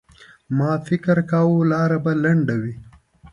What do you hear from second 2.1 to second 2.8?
لنډه وي.